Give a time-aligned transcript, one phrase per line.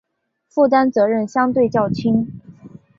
[0.49, 2.41] 负担责任相对较轻